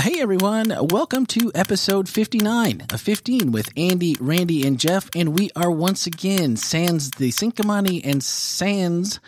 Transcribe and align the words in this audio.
Hey 0.00 0.18
everyone, 0.18 0.74
welcome 0.88 1.26
to 1.26 1.52
episode 1.54 2.08
59 2.08 2.86
of 2.90 3.02
15 3.02 3.52
with 3.52 3.68
Andy, 3.76 4.16
Randy, 4.18 4.66
and 4.66 4.80
Jeff. 4.80 5.10
And 5.14 5.38
we 5.38 5.50
are 5.54 5.70
once 5.70 6.06
again 6.06 6.56
Sans 6.56 7.10
the 7.10 7.28
Cinquemani 7.28 8.00
and 8.02 8.24
Sans 8.24 9.20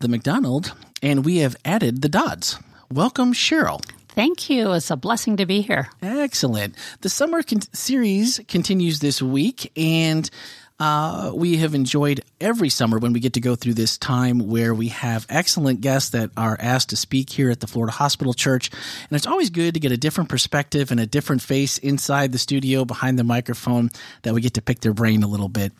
the 0.00 0.08
McDonald, 0.08 0.74
and 1.04 1.24
we 1.24 1.36
have 1.36 1.54
added 1.64 2.02
the 2.02 2.08
Dodds. 2.08 2.58
Welcome, 2.92 3.32
Cheryl. 3.32 3.80
Thank 4.08 4.50
you. 4.50 4.72
It's 4.72 4.90
a 4.90 4.96
blessing 4.96 5.36
to 5.36 5.46
be 5.46 5.60
here. 5.60 5.88
Excellent. 6.02 6.74
The 7.02 7.10
summer 7.10 7.44
con- 7.44 7.62
series 7.72 8.40
continues 8.48 8.98
this 8.98 9.22
week, 9.22 9.70
and 9.76 10.28
uh, 10.78 11.32
we 11.34 11.56
have 11.56 11.74
enjoyed 11.74 12.20
every 12.40 12.68
summer 12.68 12.98
when 12.98 13.12
we 13.12 13.20
get 13.20 13.32
to 13.32 13.40
go 13.40 13.56
through 13.56 13.74
this 13.74 13.98
time 13.98 14.38
where 14.38 14.72
we 14.72 14.88
have 14.88 15.26
excellent 15.28 15.80
guests 15.80 16.10
that 16.10 16.30
are 16.36 16.56
asked 16.60 16.90
to 16.90 16.96
speak 16.96 17.30
here 17.30 17.50
at 17.50 17.60
the 17.60 17.66
Florida 17.66 17.92
Hospital 17.92 18.32
Church. 18.32 18.70
And 19.08 19.16
it's 19.16 19.26
always 19.26 19.50
good 19.50 19.74
to 19.74 19.80
get 19.80 19.90
a 19.90 19.96
different 19.96 20.30
perspective 20.30 20.90
and 20.90 21.00
a 21.00 21.06
different 21.06 21.42
face 21.42 21.78
inside 21.78 22.30
the 22.30 22.38
studio 22.38 22.84
behind 22.84 23.18
the 23.18 23.24
microphone 23.24 23.90
that 24.22 24.34
we 24.34 24.40
get 24.40 24.54
to 24.54 24.62
pick 24.62 24.80
their 24.80 24.94
brain 24.94 25.22
a 25.22 25.28
little 25.28 25.48
bit. 25.48 25.72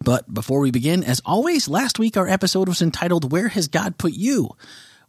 But 0.00 0.32
before 0.32 0.60
we 0.60 0.70
begin, 0.70 1.04
as 1.04 1.20
always, 1.24 1.68
last 1.68 1.98
week 1.98 2.16
our 2.16 2.28
episode 2.28 2.68
was 2.68 2.82
entitled 2.82 3.30
Where 3.30 3.48
Has 3.48 3.68
God 3.68 3.98
Put 3.98 4.12
You? 4.12 4.50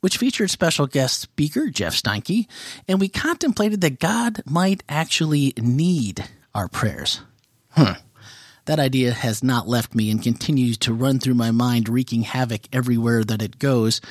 which 0.01 0.17
featured 0.17 0.51
special 0.51 0.85
guest 0.85 1.19
speaker 1.19 1.67
Jeff 1.71 1.95
Steinke, 1.95 2.45
and 2.87 2.99
we 2.99 3.09
contemplated 3.09 3.81
that 3.81 3.99
God 3.99 4.43
might 4.45 4.83
actually 4.87 5.53
need 5.57 6.23
our 6.53 6.67
prayers. 6.67 7.21
Hmm. 7.71 7.93
That 8.65 8.79
idea 8.79 9.13
has 9.13 9.43
not 9.43 9.67
left 9.67 9.93
me 9.93 10.09
and 10.09 10.21
continues 10.21 10.77
to 10.79 10.93
run 10.93 11.19
through 11.19 11.35
my 11.35 11.51
mind, 11.51 11.87
wreaking 11.87 12.23
havoc 12.23 12.61
everywhere 12.73 13.23
that 13.23 13.41
it 13.41 13.59
goes. 13.59 14.01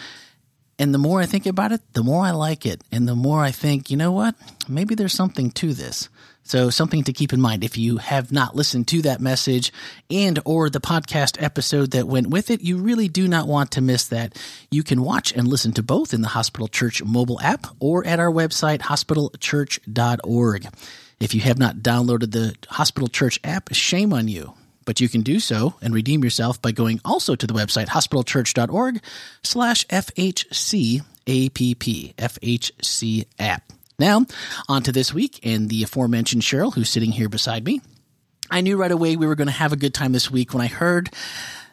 And 0.79 0.93
the 0.93 0.99
more 0.99 1.21
I 1.21 1.27
think 1.27 1.47
about 1.47 1.73
it, 1.73 1.81
the 1.93 2.03
more 2.03 2.25
I 2.25 2.31
like 2.31 2.67
it. 2.67 2.83
And 2.91 3.07
the 3.09 3.15
more 3.15 3.43
I 3.43 3.51
think, 3.51 3.91
you 3.91 3.97
know 3.97 4.13
what? 4.13 4.35
Maybe 4.69 4.95
there's 4.95 5.13
something 5.13 5.51
to 5.53 5.73
this. 5.73 6.09
So 6.47 6.69
something 6.69 7.05
to 7.05 7.13
keep 7.13 7.33
in 7.33 7.41
mind 7.41 7.65
if 7.65 7.79
you 7.79 7.97
have 7.97 8.31
not 8.31 8.55
listened 8.55 8.87
to 8.89 9.01
that 9.03 9.21
message 9.21 9.73
and 10.11 10.39
or 10.45 10.69
the 10.69 10.81
podcast 10.81 11.43
episode 11.43 11.93
that 11.93 12.07
went 12.07 12.29
with 12.29 12.51
it, 12.51 12.61
you 12.61 12.77
really 12.77 13.09
do 13.09 13.27
not 13.27 13.49
want 13.49 13.71
to 13.73 13.81
miss 13.81 14.09
that. 14.09 14.37
You 14.71 14.83
can 14.83 15.03
watch 15.03 15.33
and 15.33 15.49
listen 15.49 15.73
to 15.73 15.83
both 15.83 16.13
in 16.13 16.21
the 16.21 16.29
Hospital 16.29 16.69
Church 16.69 17.03
mobile 17.03 17.41
app 17.41 17.67
or 17.81 18.07
at 18.07 18.21
our 18.21 18.31
website 18.31 18.81
hospitalchurch.org. 18.81 20.69
If 21.25 21.35
you 21.35 21.41
have 21.41 21.59
not 21.59 21.77
downloaded 21.77 22.33
the 22.33 22.55
Hospital 22.69 23.09
Church 23.09 23.41
app, 23.43 23.73
shame 23.73 24.13
on 24.13 24.29
you. 24.29 24.53
But 24.85 25.01
you 25.01 25.09
can 25.09 25.23
do 25.23 25.41
so 25.41 25.73
and 25.81 25.95
redeem 25.95 26.23
yourself 26.23 26.61
by 26.61 26.73
going 26.73 27.01
also 27.03 27.35
to 27.35 27.47
the 27.47 27.55
website 27.55 27.87
hospitalchurch.org 27.87 29.03
slash 29.43 29.87
FHC 29.87 31.01
APP, 31.01 32.15
FHC 32.19 33.25
app. 33.39 33.63
Now, 33.99 34.27
on 34.69 34.83
to 34.83 34.93
this 34.93 35.15
week 35.15 35.41
and 35.43 35.71
the 35.71 35.85
aforementioned 35.85 36.43
Cheryl, 36.43 36.75
who's 36.75 36.91
sitting 36.91 37.13
here 37.13 37.31
beside 37.31 37.65
me. 37.65 37.81
I 38.51 38.61
knew 38.61 38.77
right 38.77 38.93
away 38.93 39.17
we 39.17 39.27
were 39.27 39.35
going 39.35 39.47
to 39.47 39.53
have 39.55 39.73
a 39.73 39.77
good 39.77 39.95
time 39.95 40.13
this 40.13 40.31
week 40.31 40.53
when 40.53 40.61
I 40.61 40.67
heard 40.67 41.09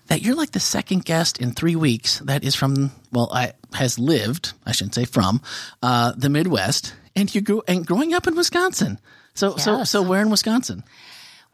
that 0.08 0.22
you're 0.22 0.36
like 0.36 0.52
the 0.52 0.62
second 0.62 1.04
guest 1.04 1.42
in 1.42 1.52
three 1.52 1.76
weeks 1.76 2.20
that 2.20 2.46
is 2.46 2.56
from, 2.56 2.92
well, 3.12 3.30
I 3.34 3.52
has 3.74 4.00
lived, 4.00 4.54
I 4.66 4.72
shouldn't 4.72 4.96
say 4.96 5.04
from, 5.04 5.42
uh, 5.84 6.14
the 6.16 6.30
Midwest, 6.30 6.94
and 7.18 7.36
you 7.36 7.42
grew 7.42 7.64
and 7.68 7.86
growing 7.86 8.14
up 8.14 8.28
in 8.28 8.36
Wisconsin. 8.38 8.98
So, 9.34 9.52
yes. 9.52 9.64
so, 9.64 9.84
so 9.84 10.02
where 10.02 10.22
in 10.22 10.30
Wisconsin? 10.30 10.84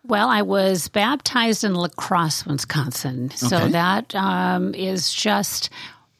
Well, 0.03 0.29
I 0.29 0.41
was 0.41 0.87
baptized 0.87 1.63
in 1.63 1.73
La 1.73 1.89
Crosse, 1.89 2.45
Wisconsin. 2.45 3.29
So 3.31 3.57
okay. 3.57 3.71
that 3.71 4.15
um, 4.15 4.73
is 4.73 5.11
just 5.11 5.69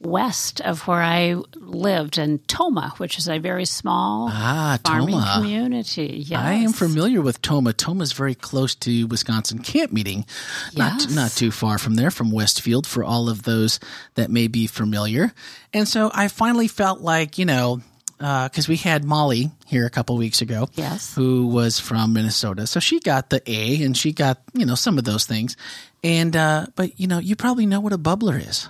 west 0.00 0.60
of 0.60 0.86
where 0.86 1.02
I 1.02 1.36
lived 1.56 2.18
in 2.18 2.38
Tomah, 2.40 2.94
which 2.98 3.18
is 3.18 3.28
a 3.28 3.38
very 3.38 3.64
small 3.64 4.28
ah, 4.30 4.78
farming 4.84 5.14
Tomah. 5.14 5.32
community. 5.36 6.24
Yes. 6.26 6.40
I 6.40 6.52
am 6.52 6.72
familiar 6.72 7.20
with 7.20 7.42
Tomah. 7.42 7.72
Tomah 7.72 8.04
is 8.04 8.12
very 8.12 8.34
close 8.34 8.74
to 8.76 9.06
Wisconsin 9.06 9.58
Camp 9.58 9.92
Meeting, 9.92 10.24
yes. 10.72 11.06
not, 11.06 11.14
not 11.14 11.30
too 11.32 11.50
far 11.50 11.78
from 11.78 11.94
there, 11.94 12.10
from 12.10 12.30
Westfield, 12.30 12.86
for 12.86 13.02
all 13.02 13.28
of 13.28 13.42
those 13.42 13.80
that 14.14 14.30
may 14.30 14.46
be 14.46 14.66
familiar. 14.66 15.32
And 15.72 15.88
so 15.88 16.10
I 16.14 16.28
finally 16.28 16.68
felt 16.68 17.00
like, 17.00 17.38
you 17.38 17.44
know, 17.44 17.80
because 18.18 18.68
uh, 18.68 18.70
we 18.70 18.76
had 18.76 19.04
Molly 19.04 19.50
here 19.66 19.86
a 19.86 19.90
couple 19.90 20.16
weeks 20.16 20.42
ago, 20.42 20.68
yes, 20.74 21.14
who 21.14 21.46
was 21.46 21.78
from 21.78 22.12
Minnesota, 22.12 22.66
so 22.66 22.80
she 22.80 23.00
got 23.00 23.30
the 23.30 23.42
A, 23.50 23.82
and 23.82 23.96
she 23.96 24.12
got 24.12 24.42
you 24.52 24.66
know 24.66 24.74
some 24.74 24.98
of 24.98 25.04
those 25.04 25.24
things, 25.24 25.56
and 26.02 26.36
uh, 26.36 26.66
but 26.74 26.98
you 26.98 27.06
know 27.06 27.18
you 27.18 27.36
probably 27.36 27.66
know 27.66 27.80
what 27.80 27.92
a 27.92 27.98
bubbler 27.98 28.40
is. 28.40 28.68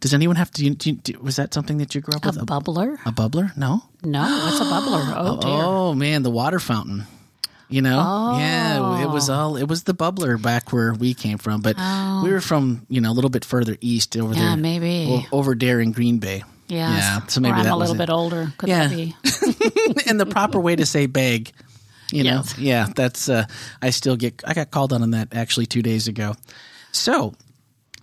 Does 0.00 0.14
anyone 0.14 0.36
have 0.36 0.50
to? 0.52 0.70
Do 0.70 0.90
you, 0.90 0.96
do, 0.96 1.18
was 1.20 1.36
that 1.36 1.52
something 1.52 1.76
that 1.78 1.94
you 1.94 2.00
grew 2.00 2.16
up 2.16 2.24
a 2.24 2.28
with? 2.28 2.38
A 2.38 2.46
bubbler? 2.46 2.94
A 3.04 3.12
bubbler? 3.12 3.54
No. 3.56 3.82
No. 4.02 4.22
What's 4.22 4.60
a 4.60 4.64
bubbler? 4.64 5.14
Oh 5.16 5.40
dear. 5.40 5.50
Oh 5.50 5.94
man, 5.94 6.22
the 6.22 6.30
water 6.30 6.58
fountain. 6.58 7.06
You 7.68 7.82
know, 7.82 8.02
oh. 8.04 8.38
yeah, 8.38 9.04
it 9.04 9.10
was 9.10 9.30
all 9.30 9.56
it 9.56 9.68
was 9.68 9.84
the 9.84 9.94
bubbler 9.94 10.42
back 10.42 10.72
where 10.72 10.92
we 10.92 11.14
came 11.14 11.38
from, 11.38 11.60
but 11.60 11.76
oh. 11.78 12.22
we 12.24 12.32
were 12.32 12.40
from 12.40 12.84
you 12.88 13.00
know 13.00 13.12
a 13.12 13.14
little 13.14 13.30
bit 13.30 13.44
further 13.44 13.76
east 13.80 14.16
over 14.16 14.34
yeah, 14.34 14.40
there, 14.40 14.56
maybe 14.56 15.24
over 15.30 15.54
there 15.54 15.78
in 15.78 15.92
Green 15.92 16.18
Bay. 16.18 16.42
Yes. 16.70 17.02
Yeah, 17.02 17.26
so 17.26 17.40
maybe 17.40 17.56
or 17.60 17.64
I'm 17.64 17.72
a 17.72 17.76
little 17.76 17.96
bit 17.96 18.10
older. 18.10 18.52
Could 18.58 18.68
yeah, 18.68 18.88
and 20.06 20.20
the 20.20 20.26
proper 20.30 20.60
way 20.60 20.76
to 20.76 20.86
say 20.86 21.06
bag. 21.06 21.52
You 22.12 22.24
know, 22.24 22.42
yes. 22.44 22.58
yeah, 22.58 22.86
that's. 22.94 23.28
Uh, 23.28 23.44
I 23.80 23.90
still 23.90 24.16
get. 24.16 24.42
I 24.44 24.52
got 24.54 24.70
called 24.72 24.92
on 24.92 25.02
on 25.02 25.12
that 25.12 25.28
actually 25.32 25.66
two 25.66 25.82
days 25.82 26.08
ago. 26.08 26.34
So, 26.90 27.34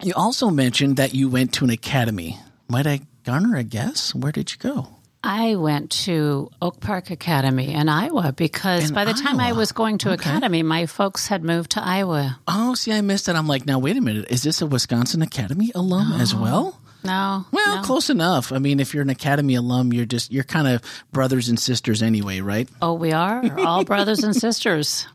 you 0.01 0.13
also 0.15 0.49
mentioned 0.49 0.95
that 0.97 1.13
you 1.13 1.29
went 1.29 1.53
to 1.55 1.65
an 1.65 1.71
academy. 1.71 2.37
Might 2.69 2.87
I 2.87 3.01
garner 3.25 3.57
a 3.57 3.63
guess? 3.63 4.15
Where 4.15 4.31
did 4.31 4.51
you 4.51 4.57
go? 4.59 4.87
I 5.23 5.55
went 5.55 5.91
to 6.05 6.49
Oak 6.61 6.79
Park 6.79 7.09
Academy 7.09 7.73
in 7.73 7.89
Iowa 7.89 8.31
because 8.31 8.89
In 8.89 8.95
by 8.95 9.03
the 9.03 9.13
time 9.13 9.41
I 9.41 9.51
was 9.51 9.73
going 9.73 9.97
to 9.99 10.11
Okay. 10.11 10.29
academy, 10.29 10.63
my 10.63 10.85
folks 10.85 11.27
had 11.27 11.43
moved 11.43 11.71
to 11.71 11.83
Iowa. 11.83 12.39
Oh, 12.47 12.75
see, 12.75 12.93
I 12.93 13.01
missed 13.01 13.27
it. 13.27 13.35
I'm 13.35 13.47
like, 13.47 13.65
now 13.65 13.79
wait 13.79 13.97
a 13.97 14.01
minute. 14.01 14.27
Is 14.29 14.43
this 14.43 14.61
a 14.61 14.65
Wisconsin 14.67 15.21
Academy 15.21 15.71
alum 15.75 16.13
as 16.13 16.33
well? 16.33 16.79
No, 17.07 17.45
Well, 17.51 17.77
no. 17.77 17.81
close 17.83 18.09
enough. 18.09 18.51
I 18.51 18.59
mean, 18.59 18.79
if 18.79 18.93
you're 18.93 19.01
an 19.03 19.09
Academy 19.09 19.55
alum, 19.55 19.91
you're 19.93 20.05
just 20.05 20.31
you're 20.31 20.43
kind 20.43 20.67
of 20.67 20.81
brothers 21.11 21.49
and 21.49 21.59
sisters 21.59 22.03
anyway, 22.03 22.41
right? 22.41 22.67
Oh, 22.81 22.93
we 22.93 23.11
are 23.13 23.41
all 23.59 23.83
brothers 23.93 24.23
and 24.23 24.35
sisters. 24.35 25.07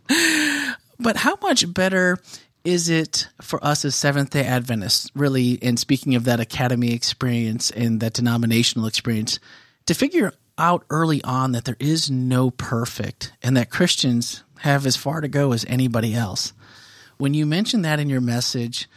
But 0.98 1.16
how 1.16 1.36
much 1.42 1.72
better 1.72 2.18
is 2.64 2.88
it 2.88 3.28
for 3.40 3.62
us 3.64 3.84
as 3.84 3.94
Seventh 3.94 4.30
day 4.30 4.44
Adventists, 4.44 5.10
really, 5.14 5.58
and 5.62 5.78
speaking 5.78 6.14
of 6.14 6.24
that 6.24 6.40
academy 6.40 6.92
experience 6.92 7.70
and 7.70 8.00
that 8.00 8.12
denominational 8.14 8.86
experience, 8.86 9.38
to 9.86 9.94
figure 9.94 10.32
out 10.58 10.84
early 10.90 11.22
on 11.24 11.52
that 11.52 11.64
there 11.64 11.76
is 11.80 12.10
no 12.10 12.50
perfect 12.50 13.32
and 13.42 13.56
that 13.56 13.68
Christians 13.70 14.44
have 14.60 14.86
as 14.86 14.96
far 14.96 15.20
to 15.20 15.28
go 15.28 15.52
as 15.52 15.64
anybody 15.68 16.14
else? 16.14 16.52
When 17.18 17.34
you 17.34 17.46
mention 17.46 17.82
that 17.82 17.98
in 18.00 18.08
your 18.08 18.20
message, 18.20 18.88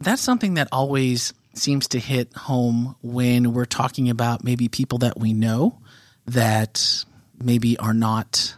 that's 0.00 0.22
something 0.22 0.54
that 0.54 0.68
always 0.72 1.32
seems 1.54 1.88
to 1.88 1.98
hit 1.98 2.34
home 2.34 2.96
when 3.02 3.52
we're 3.52 3.64
talking 3.64 4.10
about 4.10 4.44
maybe 4.44 4.68
people 4.68 4.98
that 4.98 5.18
we 5.18 5.32
know 5.32 5.78
that 6.26 7.04
maybe 7.38 7.76
are 7.78 7.94
not 7.94 8.56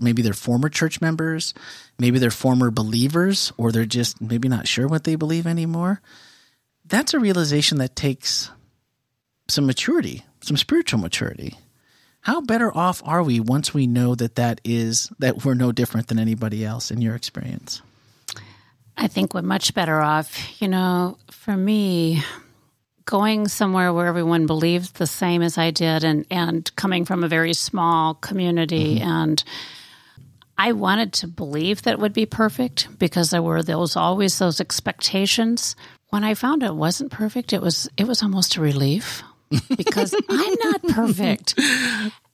maybe 0.00 0.22
they're 0.22 0.32
former 0.32 0.68
church 0.68 1.00
members, 1.00 1.54
maybe 1.98 2.18
they're 2.18 2.30
former 2.30 2.70
believers, 2.70 3.52
or 3.56 3.72
they're 3.72 3.84
just 3.84 4.20
maybe 4.20 4.48
not 4.48 4.68
sure 4.68 4.86
what 4.86 5.04
they 5.04 5.16
believe 5.16 5.46
anymore. 5.46 6.00
That's 6.86 7.14
a 7.14 7.20
realization 7.20 7.78
that 7.78 7.96
takes 7.96 8.50
some 9.48 9.66
maturity, 9.66 10.24
some 10.40 10.56
spiritual 10.56 11.00
maturity. 11.00 11.58
How 12.20 12.40
better 12.40 12.76
off 12.76 13.02
are 13.04 13.22
we 13.22 13.40
once 13.40 13.72
we 13.72 13.86
know 13.86 14.14
that 14.14 14.36
that 14.36 14.60
is 14.64 15.10
that 15.18 15.44
we're 15.44 15.54
no 15.54 15.72
different 15.72 16.08
than 16.08 16.18
anybody 16.18 16.64
else 16.64 16.90
in 16.90 17.00
your 17.00 17.14
experience? 17.14 17.82
I 18.98 19.06
think 19.06 19.32
we're 19.32 19.42
much 19.42 19.72
better 19.74 20.00
off. 20.00 20.60
You 20.60 20.68
know, 20.68 21.16
for 21.30 21.56
me, 21.56 22.22
going 23.04 23.48
somewhere 23.48 23.92
where 23.92 24.06
everyone 24.06 24.46
believed 24.46 24.96
the 24.96 25.06
same 25.06 25.40
as 25.40 25.56
I 25.56 25.70
did 25.70 26.04
and, 26.04 26.26
and 26.30 26.74
coming 26.76 27.06
from 27.06 27.24
a 27.24 27.28
very 27.28 27.54
small 27.54 28.12
community 28.14 28.96
mm-hmm. 28.96 29.08
and 29.08 29.44
I 30.58 30.72
wanted 30.72 31.12
to 31.14 31.28
believe 31.28 31.82
that 31.82 31.92
it 31.92 32.00
would 32.00 32.12
be 32.12 32.26
perfect 32.26 32.88
because 32.98 33.30
there 33.30 33.42
were 33.42 33.62
those 33.62 33.94
always 33.94 34.38
those 34.38 34.60
expectations. 34.60 35.76
When 36.10 36.24
I 36.24 36.34
found 36.34 36.64
it 36.64 36.74
wasn't 36.74 37.12
perfect, 37.12 37.52
it 37.52 37.62
was 37.62 37.88
it 37.96 38.08
was 38.08 38.22
almost 38.22 38.56
a 38.56 38.60
relief 38.60 39.22
because 39.76 40.14
I'm 40.28 40.54
not 40.64 40.82
perfect. 40.82 41.54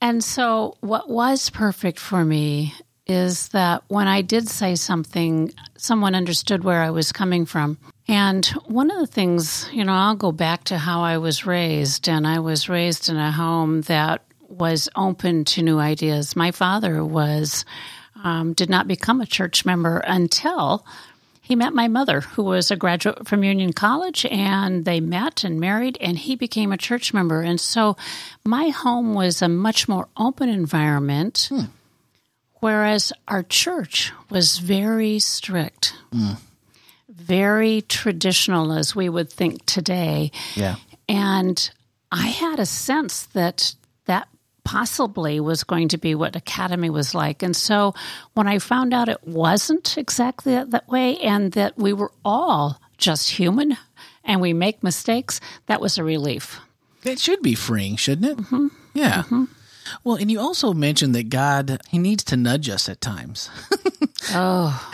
And 0.01 0.23
so 0.23 0.77
what 0.81 1.09
was 1.09 1.49
perfect 1.49 1.99
for 1.99 2.27
me 2.27 2.75
is 3.07 3.49
that 3.49 3.83
when 3.89 4.09
I 4.09 4.23
did 4.23 4.49
say 4.49 4.75
something, 4.77 5.53
someone 5.77 6.15
understood 6.15 6.65
where 6.65 6.83
I 6.83 6.91
was 6.91 7.13
coming 7.13 7.45
from. 7.45 7.79
And 8.09 8.45
one 8.67 8.91
of 8.91 8.99
the 8.99 9.07
things, 9.07 9.69
you 9.73 9.85
know, 9.85 9.93
I'll 9.93 10.15
go 10.15 10.33
back 10.33 10.65
to 10.65 10.79
how 10.79 11.03
I 11.03 11.19
was 11.19 11.47
raised, 11.47 12.09
and 12.09 12.27
I 12.27 12.39
was 12.41 12.69
raised 12.69 13.09
in 13.09 13.17
a 13.17 13.33
home 13.33 13.83
that 13.83 14.23
was 14.49 14.89
open 14.97 15.45
to 15.45 15.63
new 15.63 15.79
ideas. 15.79 16.37
My 16.37 16.51
father 16.51 17.05
was 17.05 17.65
um, 18.23 18.53
did 18.53 18.71
not 18.71 18.89
become 18.89 19.21
a 19.21 19.27
church 19.27 19.65
member 19.65 19.99
until 19.99 20.85
he 21.45 21.57
met 21.57 21.75
my 21.75 21.89
mother, 21.89 22.23
who 22.23 22.43
was 22.43 22.71
a 22.71 22.77
graduate 22.77 23.29
from 23.29 23.45
Union 23.45 23.75
College, 23.75 24.25
and 24.27 24.87
they 24.87 24.99
met 24.99 25.45
and 25.45 25.61
married, 25.61 25.99
and 26.01 26.19
he 26.19 26.37
became 26.37 26.73
a 26.73 26.79
church 26.79 27.13
member. 27.13 27.43
And 27.43 27.61
so 27.61 27.99
my 28.47 28.71
home 28.71 29.13
was 29.13 29.43
a 29.43 29.49
much 29.49 29.87
more 29.87 30.09
open 30.17 30.49
environment, 30.49 31.49
hmm. 31.51 31.65
Whereas 32.65 33.13
our 33.29 33.43
church 33.43 34.11
was 34.31 34.57
very 34.57 35.19
strict. 35.19 35.93
Mm. 36.15 36.39
Very 37.11 37.83
traditional, 37.83 38.73
as 38.73 38.97
we 38.97 39.11
would 39.11 39.31
think 39.31 39.67
today. 39.67 40.33
Yeah. 40.55 40.77
And 41.07 41.71
I 42.11 42.29
had 42.29 42.59
a 42.59 42.65
sense 42.65 43.27
that 43.35 43.75
that 44.07 44.29
possibly 44.65 45.41
was 45.41 45.63
going 45.63 45.89
to 45.89 45.99
be 45.99 46.15
what 46.15 46.37
Academy 46.37 46.89
was 46.89 47.15
like. 47.15 47.43
And 47.43 47.55
so 47.55 47.93
when 48.33 48.49
I 48.49 48.59
found 48.59 48.95
out 48.95 49.11
it 49.11 49.23
wasn't 49.27 49.99
exactly 49.99 50.55
that, 50.55 50.71
that 50.71 50.89
way 50.89 51.19
and 51.19 51.53
that 51.53 51.77
we 51.77 51.93
were 51.93 52.13
all 52.25 52.81
just 52.97 53.29
human 53.29 53.77
and 54.25 54.41
we 54.41 54.55
make 54.55 54.83
mistakes, 54.83 55.39
that 55.67 55.83
was 55.83 55.99
a 55.99 56.05
relief. 56.05 56.61
It 57.05 57.19
should 57.19 57.43
be 57.43 57.57
freeing, 57.57 57.97
shouldn't 57.97 58.33
it? 58.33 58.39
Mm-hmm. 58.39 58.69
Yeah. 58.95 59.25
Mm-hmm. 59.25 59.45
Well, 60.03 60.17
and 60.17 60.31
you 60.31 60.41
also 60.41 60.73
mentioned 60.73 61.15
that 61.15 61.29
God, 61.29 61.81
He 61.89 61.99
needs 61.99 62.25
to 62.25 62.37
nudge 62.37 62.69
us 62.69 62.89
at 62.89 63.01
times. 63.01 63.51
oh, 64.31 64.93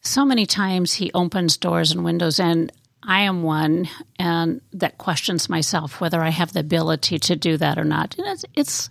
so 0.00 0.24
many 0.24 0.46
times 0.46 0.94
He 0.94 1.10
opens 1.12 1.56
doors 1.56 1.92
and 1.92 2.04
windows. 2.04 2.38
And 2.38 2.72
I 3.02 3.22
am 3.22 3.42
one 3.42 3.88
and 4.18 4.60
that 4.72 4.98
questions 4.98 5.48
myself 5.48 6.00
whether 6.00 6.22
I 6.22 6.30
have 6.30 6.52
the 6.52 6.60
ability 6.60 7.18
to 7.18 7.36
do 7.36 7.56
that 7.58 7.78
or 7.78 7.84
not. 7.84 8.16
And 8.18 8.26
it's, 8.26 8.44
it's 8.54 8.88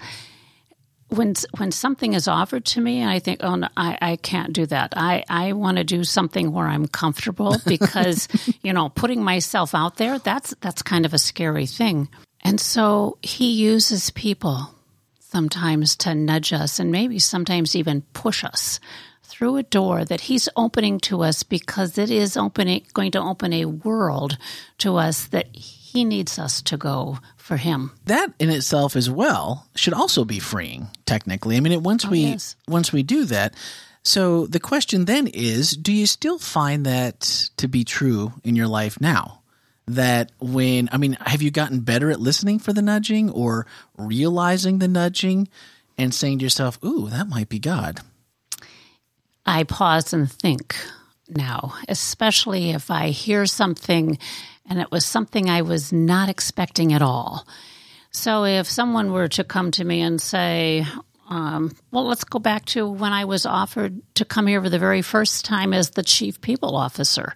when 1.09 1.33
when 1.57 1.71
something 1.71 2.13
is 2.13 2.27
offered 2.27 2.65
to 2.65 2.81
me, 2.81 3.03
I 3.03 3.19
think, 3.19 3.43
oh, 3.43 3.55
no, 3.55 3.67
I, 3.77 3.97
I 4.01 4.15
can't 4.17 4.53
do 4.53 4.65
that. 4.67 4.93
I, 4.95 5.23
I 5.29 5.53
want 5.53 5.77
to 5.77 5.83
do 5.83 6.03
something 6.03 6.51
where 6.51 6.67
I'm 6.67 6.87
comfortable 6.87 7.55
because, 7.65 8.27
you 8.61 8.73
know, 8.73 8.89
putting 8.89 9.23
myself 9.23 9.75
out 9.75 9.97
there, 9.97 10.19
that's 10.19 10.53
that's 10.61 10.81
kind 10.81 11.05
of 11.05 11.13
a 11.13 11.19
scary 11.19 11.65
thing. 11.65 12.09
And 12.41 12.59
so 12.59 13.17
he 13.21 13.51
uses 13.53 14.09
people 14.11 14.69
sometimes 15.33 15.95
to 15.95 16.13
nudge 16.13 16.53
us 16.53 16.79
and 16.79 16.91
maybe 16.91 17.17
sometimes 17.17 17.75
even 17.75 18.03
push 18.13 18.43
us 18.43 18.79
through 19.23 19.57
a 19.57 19.63
door 19.63 20.05
that 20.05 20.21
he's 20.21 20.47
opening 20.55 20.99
to 20.99 21.23
us 21.23 21.41
because 21.41 21.97
it 21.97 22.11
is 22.11 22.37
opening 22.37 22.85
going 22.93 23.09
to 23.09 23.19
open 23.19 23.51
a 23.51 23.65
world 23.65 24.37
to 24.77 24.95
us 24.95 25.25
that 25.25 25.47
he 25.55 26.05
needs 26.05 26.37
us 26.37 26.61
to 26.61 26.77
go 26.77 27.17
for 27.35 27.57
him. 27.57 27.91
That 28.05 28.31
in 28.37 28.51
itself 28.51 28.95
as 28.95 29.09
well 29.09 29.67
should 29.75 29.95
also 29.95 30.23
be 30.23 30.37
freeing 30.37 30.89
technically. 31.07 31.57
I 31.57 31.61
mean, 31.61 31.81
once 31.81 32.05
oh, 32.05 32.11
we 32.11 32.19
yes. 32.19 32.55
once 32.67 32.93
we 32.93 33.01
do 33.01 33.25
that, 33.25 33.55
so 34.03 34.45
the 34.45 34.59
question 34.59 35.05
then 35.05 35.25
is, 35.25 35.71
do 35.71 35.91
you 35.91 36.05
still 36.05 36.37
find 36.37 36.85
that 36.85 37.49
to 37.57 37.67
be 37.67 37.83
true 37.83 38.33
in 38.43 38.55
your 38.55 38.67
life 38.67 39.01
now? 39.01 39.41
That 39.85 40.31
when 40.39 40.87
I 40.91 40.97
mean, 40.97 41.17
have 41.19 41.41
you 41.41 41.51
gotten 41.51 41.81
better 41.81 42.09
at 42.09 42.19
listening 42.19 42.59
for 42.59 42.71
the 42.71 42.81
nudging 42.81 43.29
or 43.29 43.67
realizing 43.97 44.79
the 44.79 44.87
nudging 44.87 45.49
and 45.97 46.13
saying 46.13 46.39
to 46.39 46.43
yourself, 46.43 46.81
"Ooh, 46.83 47.09
that 47.09 47.27
might 47.27 47.49
be 47.49 47.59
God." 47.59 47.99
I 49.45 49.63
pause 49.63 50.13
and 50.13 50.31
think 50.31 50.75
now, 51.27 51.73
especially 51.89 52.71
if 52.71 52.89
I 52.89 53.09
hear 53.09 53.45
something 53.45 54.17
and 54.65 54.79
it 54.79 54.91
was 54.91 55.05
something 55.05 55.49
I 55.49 55.61
was 55.61 55.91
not 55.91 56.29
expecting 56.29 56.93
at 56.93 57.01
all. 57.01 57.45
So 58.11 58.45
if 58.45 58.69
someone 58.69 59.11
were 59.11 59.27
to 59.29 59.43
come 59.43 59.71
to 59.71 59.83
me 59.83 60.01
and 60.01 60.21
say, 60.21 60.85
um, 61.29 61.75
well, 61.91 62.05
let's 62.05 62.23
go 62.23 62.39
back 62.39 62.65
to 62.65 62.87
when 62.87 63.11
I 63.11 63.25
was 63.25 63.45
offered 63.45 64.01
to 64.15 64.25
come 64.25 64.47
here 64.47 64.61
for 64.61 64.69
the 64.69 64.79
very 64.79 65.01
first 65.01 65.45
time 65.45 65.73
as 65.73 65.91
the 65.91 66.03
chief 66.03 66.39
people 66.41 66.75
officer. 66.75 67.33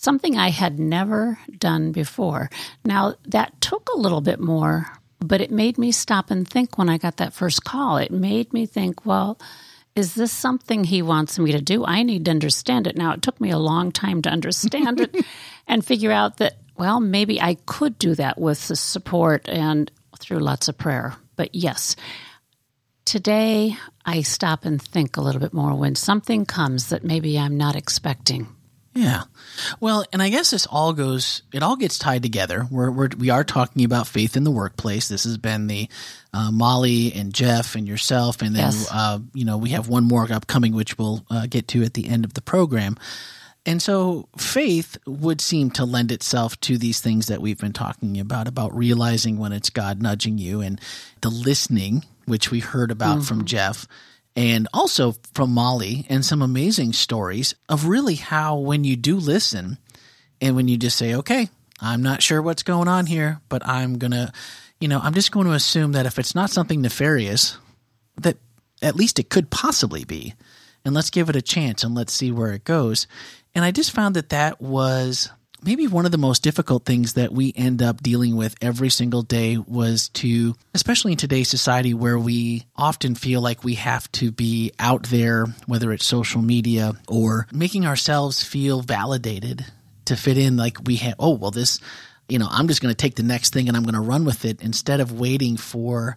Something 0.00 0.38
I 0.38 0.50
had 0.50 0.78
never 0.78 1.40
done 1.58 1.90
before. 1.90 2.50
Now, 2.84 3.14
that 3.24 3.60
took 3.60 3.88
a 3.88 3.98
little 3.98 4.20
bit 4.20 4.38
more, 4.38 4.86
but 5.18 5.40
it 5.40 5.50
made 5.50 5.76
me 5.76 5.90
stop 5.90 6.30
and 6.30 6.46
think 6.46 6.78
when 6.78 6.88
I 6.88 6.98
got 6.98 7.16
that 7.16 7.32
first 7.32 7.64
call. 7.64 7.96
It 7.96 8.12
made 8.12 8.52
me 8.52 8.64
think, 8.64 9.04
well, 9.04 9.40
is 9.96 10.14
this 10.14 10.30
something 10.30 10.84
he 10.84 11.02
wants 11.02 11.36
me 11.36 11.50
to 11.50 11.60
do? 11.60 11.84
I 11.84 12.04
need 12.04 12.26
to 12.26 12.30
understand 12.30 12.86
it. 12.86 12.96
Now, 12.96 13.10
it 13.12 13.22
took 13.22 13.40
me 13.40 13.50
a 13.50 13.58
long 13.58 13.90
time 13.90 14.22
to 14.22 14.30
understand 14.30 15.00
it 15.00 15.16
and 15.66 15.84
figure 15.84 16.12
out 16.12 16.36
that, 16.36 16.58
well, 16.76 17.00
maybe 17.00 17.40
I 17.40 17.56
could 17.66 17.98
do 17.98 18.14
that 18.14 18.38
with 18.38 18.68
the 18.68 18.76
support 18.76 19.48
and 19.48 19.90
through 20.20 20.38
lots 20.38 20.68
of 20.68 20.78
prayer. 20.78 21.16
But 21.34 21.56
yes, 21.56 21.96
today 23.04 23.76
I 24.06 24.22
stop 24.22 24.64
and 24.64 24.80
think 24.80 25.16
a 25.16 25.22
little 25.22 25.40
bit 25.40 25.52
more 25.52 25.74
when 25.74 25.96
something 25.96 26.46
comes 26.46 26.90
that 26.90 27.02
maybe 27.02 27.36
I'm 27.36 27.56
not 27.56 27.74
expecting. 27.74 28.46
Yeah. 28.94 29.24
Well, 29.80 30.04
and 30.12 30.20
I 30.20 30.28
guess 30.28 30.50
this 30.50 30.66
all 30.66 30.92
goes, 30.92 31.42
it 31.52 31.62
all 31.62 31.76
gets 31.76 31.98
tied 31.98 32.22
together. 32.22 32.66
We're, 32.70 32.90
we're, 32.90 33.10
we 33.16 33.30
are 33.30 33.44
talking 33.44 33.84
about 33.84 34.06
faith 34.06 34.36
in 34.36 34.44
the 34.44 34.50
workplace. 34.50 35.08
This 35.08 35.24
has 35.24 35.38
been 35.38 35.66
the 35.66 35.88
uh, 36.32 36.50
Molly 36.50 37.12
and 37.12 37.32
Jeff 37.32 37.74
and 37.74 37.86
yourself. 37.86 38.42
And 38.42 38.56
then, 38.56 38.72
yes. 38.72 38.88
uh, 38.92 39.20
you 39.34 39.44
know, 39.44 39.56
we 39.56 39.70
have 39.70 39.88
one 39.88 40.04
more 40.04 40.30
upcoming, 40.32 40.74
which 40.74 40.98
we'll 40.98 41.24
uh, 41.30 41.46
get 41.46 41.68
to 41.68 41.84
at 41.84 41.94
the 41.94 42.08
end 42.08 42.24
of 42.24 42.34
the 42.34 42.42
program. 42.42 42.96
And 43.66 43.82
so 43.82 44.28
faith 44.38 44.96
would 45.06 45.40
seem 45.40 45.70
to 45.72 45.84
lend 45.84 46.10
itself 46.10 46.58
to 46.60 46.78
these 46.78 47.00
things 47.00 47.26
that 47.26 47.42
we've 47.42 47.58
been 47.58 47.74
talking 47.74 48.18
about, 48.18 48.48
about 48.48 48.74
realizing 48.74 49.38
when 49.38 49.52
it's 49.52 49.70
God 49.70 50.00
nudging 50.00 50.38
you 50.38 50.60
and 50.60 50.80
the 51.20 51.28
listening, 51.28 52.04
which 52.24 52.50
we 52.50 52.60
heard 52.60 52.90
about 52.90 53.18
mm-hmm. 53.18 53.24
from 53.26 53.44
Jeff 53.44 53.86
and 54.38 54.68
also 54.72 55.16
from 55.34 55.50
Molly 55.50 56.06
and 56.08 56.24
some 56.24 56.42
amazing 56.42 56.92
stories 56.92 57.56
of 57.68 57.86
really 57.86 58.14
how 58.14 58.56
when 58.56 58.84
you 58.84 58.94
do 58.94 59.16
listen 59.16 59.78
and 60.40 60.54
when 60.54 60.68
you 60.68 60.76
just 60.76 60.96
say, 60.96 61.16
okay, 61.16 61.48
I'm 61.80 62.04
not 62.04 62.22
sure 62.22 62.40
what's 62.40 62.62
going 62.62 62.86
on 62.86 63.06
here, 63.06 63.40
but 63.48 63.66
I'm 63.66 63.98
going 63.98 64.12
to, 64.12 64.32
you 64.78 64.86
know, 64.86 65.00
I'm 65.02 65.14
just 65.14 65.32
going 65.32 65.48
to 65.48 65.54
assume 65.54 65.90
that 65.90 66.06
if 66.06 66.20
it's 66.20 66.36
not 66.36 66.50
something 66.50 66.80
nefarious, 66.80 67.58
that 68.20 68.36
at 68.80 68.94
least 68.94 69.18
it 69.18 69.28
could 69.28 69.50
possibly 69.50 70.04
be. 70.04 70.34
And 70.84 70.94
let's 70.94 71.10
give 71.10 71.28
it 71.28 71.34
a 71.34 71.42
chance 71.42 71.82
and 71.82 71.96
let's 71.96 72.12
see 72.12 72.30
where 72.30 72.52
it 72.52 72.62
goes. 72.62 73.08
And 73.56 73.64
I 73.64 73.72
just 73.72 73.90
found 73.90 74.14
that 74.14 74.28
that 74.28 74.60
was 74.60 75.30
maybe 75.62 75.86
one 75.86 76.04
of 76.04 76.12
the 76.12 76.18
most 76.18 76.42
difficult 76.42 76.84
things 76.84 77.14
that 77.14 77.32
we 77.32 77.52
end 77.56 77.82
up 77.82 78.02
dealing 78.02 78.36
with 78.36 78.54
every 78.60 78.90
single 78.90 79.22
day 79.22 79.56
was 79.56 80.08
to, 80.10 80.54
especially 80.74 81.12
in 81.12 81.18
today's 81.18 81.48
society 81.48 81.94
where 81.94 82.18
we 82.18 82.66
often 82.76 83.14
feel 83.14 83.40
like 83.40 83.64
we 83.64 83.74
have 83.74 84.10
to 84.12 84.30
be 84.30 84.72
out 84.78 85.04
there, 85.04 85.46
whether 85.66 85.92
it's 85.92 86.06
social 86.06 86.42
media 86.42 86.92
or 87.08 87.46
making 87.52 87.86
ourselves 87.86 88.42
feel 88.42 88.80
validated 88.80 89.64
to 90.06 90.16
fit 90.16 90.38
in, 90.38 90.56
like 90.56 90.78
we 90.84 90.96
have, 90.96 91.14
oh, 91.18 91.34
well, 91.34 91.50
this, 91.50 91.80
you 92.28 92.38
know, 92.38 92.48
I'm 92.50 92.68
just 92.68 92.80
going 92.80 92.92
to 92.92 92.96
take 92.96 93.16
the 93.16 93.22
next 93.22 93.52
thing 93.52 93.68
and 93.68 93.76
I'm 93.76 93.84
going 93.84 93.94
to 93.94 94.00
run 94.00 94.24
with 94.24 94.44
it 94.44 94.62
instead 94.62 95.00
of 95.00 95.12
waiting 95.12 95.56
for 95.56 96.16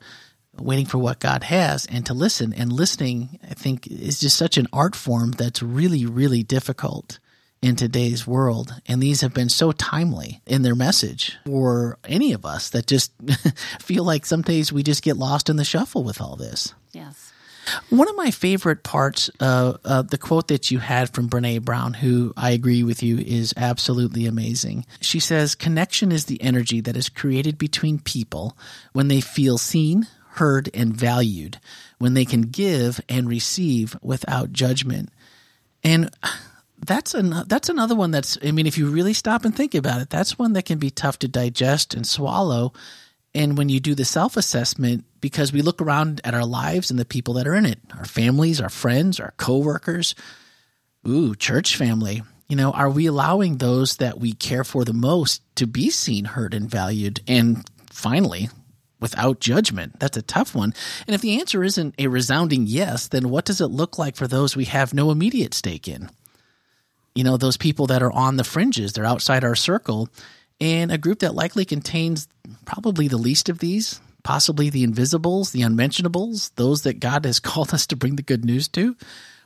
waiting 0.58 0.86
for 0.86 0.98
what 0.98 1.20
God 1.20 1.44
has 1.44 1.86
and 1.86 2.06
to 2.06 2.14
listen. 2.14 2.54
And 2.54 2.74
listening, 2.74 3.40
I 3.50 3.54
think, 3.54 3.88
is 3.88 4.20
just 4.20 4.38
such 4.38 4.58
an 4.58 4.68
art 4.74 4.96
form 4.96 5.32
that's 5.32 5.64
really, 5.64 6.06
really 6.06 6.44
difficult 6.44 7.20
in 7.62 7.76
today's 7.76 8.26
world. 8.26 8.74
And 8.88 9.02
these 9.02 9.22
have 9.22 9.34
been 9.34 9.50
so 9.50 9.72
timely 9.72 10.42
in 10.46 10.64
their 10.64 10.76
message 10.76 11.38
for 11.46 11.98
any 12.06 12.34
of 12.34 12.46
us 12.46 12.70
that 12.72 12.88
just 12.88 13.12
feel 13.80 14.04
like 14.04 14.26
some 14.26 14.42
days 14.42 14.74
we 14.74 14.84
just 14.84 15.04
get 15.04 15.18
lost 15.18 15.50
in 15.50 15.58
the 15.58 15.64
shuffle 15.64 16.04
with 16.04 16.22
all 16.22 16.36
this. 16.36 16.74
Yes. 16.92 17.32
One 17.90 18.10
of 18.10 18.16
my 18.16 18.32
favorite 18.32 18.84
parts, 18.84 19.30
uh, 19.40 19.74
uh, 19.86 20.02
the 20.02 20.18
quote 20.18 20.48
that 20.48 20.72
you 20.72 20.80
had 20.80 21.14
from 21.14 21.30
Brene 21.30 21.62
Brown, 21.62 21.94
who 21.94 22.34
I 22.36 22.52
agree 22.52 22.84
with 22.84 23.04
you 23.04 23.20
is 23.20 23.54
absolutely 23.56 24.26
amazing. 24.26 24.86
She 25.00 25.20
says, 25.20 25.54
Connection 25.54 26.12
is 26.12 26.26
the 26.26 26.42
energy 26.42 26.82
that 26.82 26.98
is 26.98 27.08
created 27.08 27.60
between 27.60 28.00
people 28.00 28.58
when 28.94 29.10
they 29.10 29.22
feel 29.22 29.60
seen, 29.60 30.08
heard, 30.32 30.72
and 30.74 30.96
valued, 30.96 31.60
when 32.00 32.16
they 32.16 32.26
can 32.26 32.42
give 32.42 33.00
and 33.08 33.30
receive 33.30 33.96
without 34.02 34.52
judgment. 34.52 35.10
And 35.84 36.10
that's 36.86 37.14
an 37.14 37.44
that's 37.48 37.70
another 37.70 37.96
one 37.96 38.12
that's 38.12 38.38
I 38.44 38.52
mean 38.52 38.68
if 38.68 38.78
you 38.78 38.90
really 38.90 39.14
stop 39.14 39.46
and 39.46 39.56
think 39.56 39.76
about 39.76 40.02
it 40.02 40.10
that's 40.10 40.40
one 40.40 40.54
that 40.54 40.66
can 40.66 40.80
be 40.80 40.90
tough 40.90 41.20
to 41.20 41.28
digest 41.28 41.94
and 41.94 42.06
swallow. 42.06 42.74
And 43.34 43.58
when 43.58 43.70
you 43.70 43.80
do 43.80 43.96
the 43.96 44.04
self-assessment 44.04 45.06
because 45.22 45.54
we 45.54 45.62
look 45.62 45.82
around 45.82 46.20
at 46.26 46.34
our 46.34 46.46
lives 46.46 46.92
and 46.92 47.00
the 47.00 47.06
people 47.06 47.36
that 47.36 47.48
are 47.48 47.56
in 47.56 47.66
it 47.66 47.80
our 47.98 48.06
families 48.06 48.60
our 48.60 48.70
friends 48.70 49.20
our 49.20 49.34
coworkers 49.38 50.16
ooh 51.08 51.36
church 51.36 51.78
family 51.78 52.24
you 52.50 52.56
know 52.56 52.72
are 52.72 52.90
we 52.90 53.06
allowing 53.06 53.58
those 53.58 53.98
that 53.98 54.20
we 54.20 54.34
care 54.34 54.64
for 54.64 54.84
the 54.84 54.94
most 54.94 55.44
to 55.56 55.68
be 55.68 55.90
seen 55.90 56.26
heard 56.26 56.54
and 56.54 56.70
valued? 56.70 57.22
And 57.28 57.70
finally 57.92 58.50
without 59.00 59.40
judgment 59.40 60.00
that's 60.00 60.18
a 60.18 60.22
tough 60.22 60.54
one. 60.56 60.74
And 61.08 61.16
if 61.16 61.22
the 61.22 61.40
answer 61.40 61.64
isn't 61.64 61.96
a 62.00 62.08
resounding 62.08 62.66
yes 62.66 63.08
then 63.08 63.30
what 63.30 63.46
does 63.46 63.62
it 63.62 63.68
look 63.68 64.00
like 64.00 64.16
for 64.16 64.28
those 64.28 64.56
we 64.56 64.66
have 64.66 64.94
no 64.94 65.12
immediate 65.12 65.54
stake 65.54 65.88
in 65.88 66.10
you 67.16 67.24
know, 67.24 67.38
those 67.38 67.58
people 67.58 67.88
that 67.88 68.04
are 68.04 68.12
on 68.12 68.38
the 68.38 68.44
fringes, 68.44 68.94
they're 68.94 69.06
outside 69.06 69.44
our 69.44 69.56
circle, 69.56 70.10
and 70.60 70.92
a 70.92 70.98
group 70.98 71.20
that 71.20 71.36
likely 71.36 71.66
contains 71.66 72.28
probably 72.66 73.08
the 73.08 73.18
least 73.18 73.50
of 73.50 73.60
these, 73.60 74.00
possibly 74.24 74.70
the 74.70 74.84
invisibles, 74.84 75.52
the 75.52 75.64
unmentionables, 75.64 76.50
those 76.52 76.84
that 76.84 77.00
God 77.00 77.26
has 77.26 77.40
called 77.42 77.74
us 77.74 77.88
to 77.88 77.96
bring 77.96 78.16
the 78.16 78.22
good 78.22 78.46
news 78.46 78.68
to. 78.70 78.96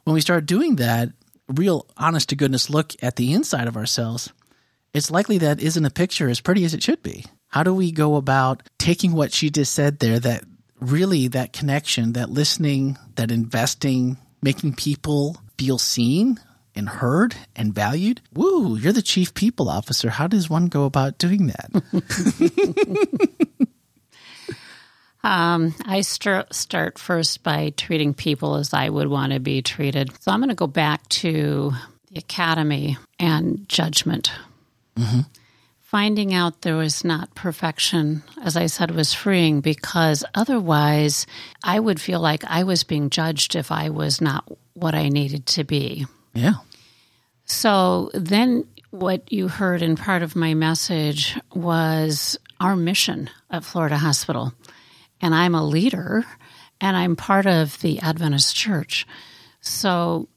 When 0.04 0.14
we 0.14 0.22
start 0.22 0.46
doing 0.46 0.76
that, 0.78 1.10
real 1.48 1.88
honest 1.98 2.30
to 2.30 2.36
goodness 2.36 2.70
look 2.70 2.94
at 3.02 3.16
the 3.16 3.34
inside 3.34 3.68
of 3.68 3.78
ourselves, 3.78 4.32
it's 4.94 5.12
likely 5.12 5.40
that 5.40 5.62
isn't 5.62 5.86
a 5.86 5.90
picture 5.90 6.30
as 6.30 6.42
pretty 6.42 6.64
as 6.66 6.74
it 6.74 6.84
should 6.84 7.02
be. 7.04 7.26
How 7.48 7.64
do 7.64 7.74
we 7.74 7.92
go 7.92 8.16
about 8.16 8.64
taking 8.78 9.14
what 9.14 9.34
she 9.34 9.50
just 9.50 9.74
said 9.74 10.00
there 10.00 10.20
that 10.20 10.44
really 10.80 11.30
that 11.30 11.54
connection, 11.54 12.14
that 12.14 12.30
listening, 12.30 12.98
that 13.16 13.32
investing, 13.32 14.18
making 14.42 14.74
people 14.74 15.38
feel 15.58 15.78
seen 15.78 16.40
and 16.76 16.90
heard 16.90 17.36
and 17.56 17.74
valued? 17.74 18.22
Woo, 18.34 18.78
you're 18.78 18.94
the 18.94 19.02
chief 19.02 19.34
people 19.34 19.70
officer. 19.70 20.10
How 20.10 20.28
does 20.28 20.50
one 20.50 20.68
go 20.68 20.86
about 20.86 21.18
doing 21.18 21.48
that? 21.48 21.72
Um, 25.26 25.74
I 25.84 26.02
start 26.02 26.54
start 26.54 27.00
first 27.00 27.42
by 27.42 27.74
treating 27.76 28.14
people 28.14 28.58
as 28.58 28.76
I 28.76 28.90
would 28.90 29.08
want 29.08 29.34
to 29.34 29.40
be 29.40 29.64
treated. 29.64 30.12
So 30.22 30.32
I'm 30.32 30.40
going 30.40 30.50
to 30.50 30.56
go 30.56 30.68
back 30.68 31.10
to 31.10 31.74
the 32.12 32.20
academy 32.20 33.00
and 33.20 33.68
judgment. 33.68 34.32
Mm-hmm. 34.96 35.22
Finding 35.82 36.36
out 36.36 36.62
there 36.62 36.76
was 36.76 37.04
not 37.04 37.34
perfection, 37.34 38.22
as 38.44 38.56
I 38.56 38.68
said, 38.68 38.92
was 38.92 39.16
freeing 39.16 39.62
because 39.62 40.24
otherwise 40.36 41.26
I 41.64 41.80
would 41.80 42.00
feel 42.00 42.20
like 42.20 42.44
I 42.44 42.64
was 42.64 42.84
being 42.84 43.10
judged 43.10 43.56
if 43.56 43.72
I 43.72 43.90
was 43.90 44.22
not 44.22 44.46
what 44.74 44.94
I 44.94 45.10
needed 45.10 45.48
to 45.48 45.64
be. 45.64 46.06
Yeah. 46.36 46.56
So 47.46 48.10
then 48.14 48.66
what 48.92 49.32
you 49.32 49.48
heard 49.48 49.82
in 49.82 49.96
part 49.96 50.24
of 50.24 50.36
my 50.36 50.54
message 50.54 51.40
was 51.54 52.38
our 52.60 52.76
mission 52.76 53.30
at 53.50 53.64
Florida 53.64 53.98
Hospital 53.98 54.54
and 55.22 55.34
I'm 55.34 55.56
a 55.56 55.64
leader 55.66 56.26
and 56.82 56.98
I'm 56.98 57.16
part 57.16 57.46
of 57.46 57.80
the 57.82 58.00
Adventist 58.00 58.56
church. 58.56 59.06
So 59.62 60.28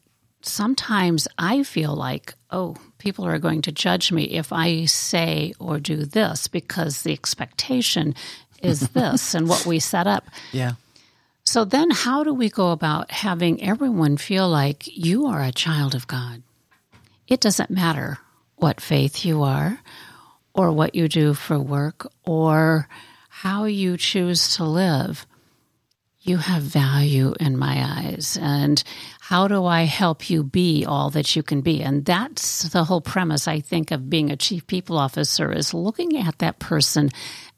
sometimes 0.42 1.28
I 1.38 1.62
feel 1.62 1.94
like, 1.94 2.34
oh, 2.50 2.76
people 2.98 3.24
are 3.26 3.38
going 3.38 3.62
to 3.62 3.72
judge 3.72 4.12
me 4.12 4.24
if 4.24 4.52
I 4.52 4.84
say 4.86 5.52
or 5.58 5.78
do 5.78 6.04
this 6.04 6.48
because 6.48 7.02
the 7.02 7.12
expectation 7.12 8.14
is 8.62 8.80
this 8.90 9.34
and 9.34 9.48
what 9.48 9.66
we 9.66 9.78
set 9.78 10.06
up. 10.06 10.26
Yeah. 10.52 10.72
So 11.44 11.64
then, 11.64 11.90
how 11.90 12.24
do 12.24 12.34
we 12.34 12.50
go 12.50 12.72
about 12.72 13.10
having 13.10 13.62
everyone 13.62 14.18
feel 14.18 14.46
like 14.50 14.86
you 14.94 15.24
are 15.26 15.42
a 15.42 15.50
child 15.50 15.94
of 15.94 16.06
God? 16.06 16.42
It 17.28 17.40
doesn't 17.40 17.70
matter 17.70 18.18
what 18.56 18.80
faith 18.80 19.24
you 19.24 19.42
are, 19.42 19.78
or 20.54 20.72
what 20.72 20.94
you 20.94 21.08
do 21.08 21.34
for 21.34 21.58
work, 21.58 22.10
or 22.24 22.88
how 23.28 23.64
you 23.66 23.96
choose 23.96 24.56
to 24.56 24.64
live, 24.64 25.26
you 26.20 26.38
have 26.38 26.62
value 26.62 27.34
in 27.38 27.56
my 27.56 27.82
eyes. 27.84 28.36
And 28.40 28.82
how 29.20 29.46
do 29.46 29.64
I 29.64 29.82
help 29.82 30.28
you 30.28 30.42
be 30.42 30.84
all 30.84 31.10
that 31.10 31.36
you 31.36 31.42
can 31.42 31.60
be? 31.60 31.80
And 31.82 32.04
that's 32.04 32.64
the 32.70 32.84
whole 32.84 33.00
premise, 33.00 33.46
I 33.46 33.60
think, 33.60 33.90
of 33.90 34.10
being 34.10 34.30
a 34.30 34.36
chief 34.36 34.66
people 34.66 34.98
officer 34.98 35.52
is 35.52 35.72
looking 35.72 36.16
at 36.18 36.38
that 36.38 36.58
person 36.58 37.10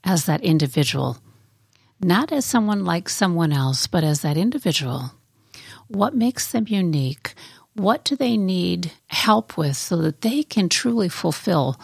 as 0.04 0.26
that 0.26 0.42
individual, 0.42 1.16
not 2.00 2.32
as 2.32 2.44
someone 2.44 2.84
like 2.84 3.08
someone 3.08 3.52
else, 3.52 3.86
but 3.86 4.04
as 4.04 4.20
that 4.20 4.36
individual. 4.36 5.12
What 5.88 6.14
makes 6.14 6.52
them 6.52 6.66
unique? 6.68 7.34
What 7.74 8.04
do 8.04 8.16
they 8.16 8.36
need 8.36 8.92
help 9.06 9.56
with 9.56 9.76
so 9.76 9.96
that 9.98 10.22
they 10.22 10.42
can 10.42 10.68
truly 10.68 11.08
fulfill 11.08 11.80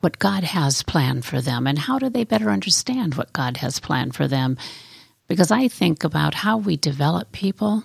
what 0.00 0.18
God 0.18 0.42
has 0.42 0.82
planned 0.82 1.24
for 1.24 1.40
them 1.40 1.66
and 1.66 1.78
how 1.78 1.98
do 1.98 2.10
they 2.10 2.24
better 2.24 2.50
understand 2.50 3.14
what 3.14 3.32
God 3.32 3.58
has 3.58 3.78
planned 3.78 4.14
for 4.14 4.26
them? 4.26 4.58
Because 5.28 5.50
I 5.50 5.68
think 5.68 6.02
about 6.02 6.34
how 6.34 6.58
we 6.58 6.76
develop 6.76 7.30
people. 7.30 7.84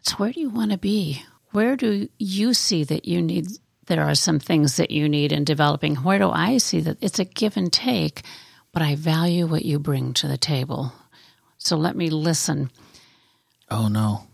It's 0.00 0.18
where 0.18 0.32
do 0.32 0.40
you 0.40 0.50
want 0.50 0.72
to 0.72 0.78
be? 0.78 1.22
Where 1.52 1.76
do 1.76 2.08
you 2.18 2.52
see 2.52 2.84
that 2.84 3.06
you 3.06 3.22
need? 3.22 3.46
There 3.86 4.02
are 4.02 4.14
some 4.14 4.40
things 4.40 4.76
that 4.76 4.90
you 4.90 5.08
need 5.08 5.32
in 5.32 5.44
developing. 5.44 5.96
Where 5.96 6.18
do 6.18 6.30
I 6.30 6.58
see 6.58 6.80
that 6.80 6.98
it's 7.00 7.18
a 7.18 7.24
give 7.24 7.56
and 7.56 7.72
take, 7.72 8.22
but 8.72 8.82
I 8.82 8.96
value 8.96 9.46
what 9.46 9.64
you 9.64 9.78
bring 9.78 10.12
to 10.14 10.28
the 10.28 10.36
table. 10.36 10.92
So 11.58 11.76
let 11.76 11.96
me 11.96 12.10
listen. 12.10 12.70
Oh 13.70 13.88
no, 13.88 14.24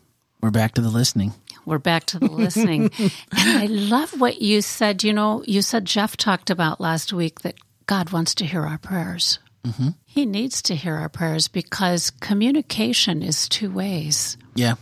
we're 0.40 0.50
back 0.50 0.72
to 0.74 0.80
the 0.80 0.90
listening. 0.90 1.34
We're 1.66 1.78
back 1.78 2.04
to 2.06 2.18
the 2.18 2.30
listening. 2.30 2.90
and 2.98 3.12
I 3.32 3.66
love 3.66 4.20
what 4.20 4.40
you 4.40 4.62
said. 4.62 5.02
You 5.02 5.12
know, 5.12 5.42
you 5.46 5.62
said 5.62 5.84
Jeff 5.84 6.16
talked 6.16 6.50
about 6.50 6.80
last 6.80 7.12
week 7.12 7.40
that 7.40 7.56
God 7.86 8.10
wants 8.12 8.34
to 8.36 8.46
hear 8.46 8.62
our 8.62 8.78
prayers. 8.78 9.38
Mm-hmm. 9.64 9.88
He 10.04 10.26
needs 10.26 10.62
to 10.62 10.76
hear 10.76 10.96
our 10.96 11.08
prayers 11.08 11.48
because 11.48 12.10
communication 12.10 13.22
is 13.22 13.48
two 13.48 13.70
ways. 13.70 14.36
Yeah. 14.54 14.74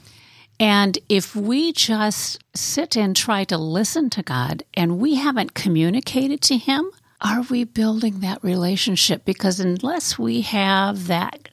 And 0.58 0.98
if 1.08 1.34
we 1.34 1.72
just 1.72 2.42
sit 2.54 2.96
and 2.96 3.16
try 3.16 3.44
to 3.44 3.58
listen 3.58 4.10
to 4.10 4.22
God 4.22 4.64
and 4.74 4.98
we 4.98 5.16
haven't 5.16 5.54
communicated 5.54 6.40
to 6.42 6.56
Him, 6.56 6.90
are 7.20 7.42
we 7.42 7.64
building 7.64 8.20
that 8.20 8.42
relationship? 8.42 9.24
Because 9.24 9.60
unless 9.60 10.18
we 10.18 10.42
have 10.42 11.06
that 11.06 11.48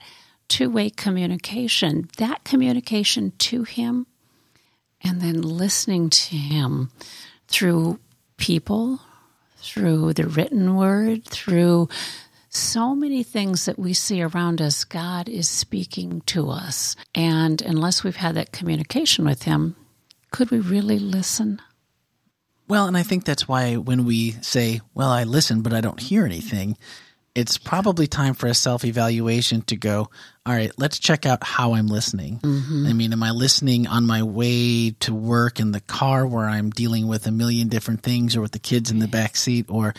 two 0.48 0.70
way 0.70 0.90
communication, 0.90 2.10
that 2.18 2.44
communication 2.44 3.32
to 3.40 3.64
Him 3.64 4.08
and 5.02 5.22
then 5.22 5.42
listening 5.42 6.10
to 6.10 6.36
Him 6.36 6.92
through 7.48 8.00
people, 8.38 9.00
through 9.58 10.14
the 10.14 10.28
written 10.28 10.76
word, 10.76 11.26
through 11.26 11.90
so 12.50 12.96
many 12.96 13.22
things 13.24 13.66
that 13.66 13.78
we 13.78 13.94
see 13.94 14.22
around 14.22 14.62
us, 14.62 14.84
God 14.84 15.30
is 15.30 15.48
speaking 15.48 16.22
to 16.22 16.50
us. 16.50 16.96
And 17.14 17.62
unless 17.62 18.04
we've 18.04 18.16
had 18.16 18.36
that 18.36 18.52
communication 18.52 19.26
with 19.26 19.44
Him, 19.44 19.76
could 20.32 20.52
we 20.52 20.60
really 20.60 21.00
listen? 21.00 21.62
Well, 22.68 22.86
and 22.86 22.98
I 22.98 23.04
think 23.04 23.26
that's 23.26 23.48
why 23.48 23.78
when 23.78 24.06
we 24.06 24.32
say, 24.42 24.82
well, 24.94 25.10
I 25.10 25.24
listen, 25.24 25.62
but 25.62 25.74
I 25.74 25.82
don't 25.82 26.00
hear 26.00 26.26
anything, 26.26 26.78
it's 27.40 27.58
probably 27.58 28.06
time 28.06 28.34
for 28.34 28.48
a 28.48 28.54
self 28.54 28.84
evaluation 28.84 29.62
to 29.64 29.78
go, 29.78 30.10
all 30.46 30.54
right, 30.54 30.72
let's 30.78 31.00
check 31.00 31.26
out 31.26 31.42
how 31.42 31.74
I'm 31.74 31.88
listening. 31.88 32.40
Mm-hmm. 32.40 32.86
I 32.88 32.94
mean, 32.94 33.14
am 33.14 33.24
I 33.24 33.32
listening 33.32 33.88
on 33.88 34.06
my 34.06 34.24
way 34.24 34.92
to 34.92 35.14
work 35.14 35.60
in 35.60 35.72
the 35.72 35.80
car 35.80 36.28
where 36.28 36.46
I'm 36.46 36.70
dealing 36.70 37.08
with 37.08 37.26
a 37.28 37.32
million 37.32 37.70
different 37.70 38.04
things 38.04 38.36
or 38.36 38.42
with 38.42 38.52
the 38.52 38.60
kids 38.60 38.92
in 38.92 39.00
the 39.00 39.08
back 39.08 39.38
seat? 39.38 39.68
Or 39.70 39.94